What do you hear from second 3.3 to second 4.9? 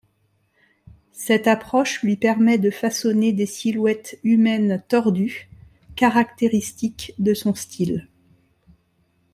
des silhouettes humaines